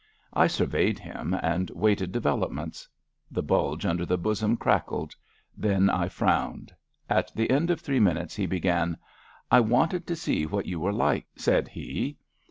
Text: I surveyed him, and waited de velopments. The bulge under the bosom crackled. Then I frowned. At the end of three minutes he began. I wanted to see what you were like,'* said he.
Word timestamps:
I 0.33 0.47
surveyed 0.47 0.97
him, 0.97 1.35
and 1.43 1.69
waited 1.75 2.11
de 2.11 2.19
velopments. 2.19 2.87
The 3.29 3.43
bulge 3.43 3.85
under 3.85 4.03
the 4.03 4.17
bosom 4.17 4.57
crackled. 4.57 5.15
Then 5.55 5.91
I 5.91 6.09
frowned. 6.09 6.73
At 7.07 7.31
the 7.35 7.51
end 7.51 7.69
of 7.69 7.81
three 7.81 7.99
minutes 7.99 8.35
he 8.35 8.47
began. 8.47 8.97
I 9.51 9.59
wanted 9.59 10.07
to 10.07 10.15
see 10.15 10.47
what 10.47 10.65
you 10.65 10.79
were 10.79 10.91
like,'* 10.91 11.27
said 11.35 11.67
he. 11.67 12.17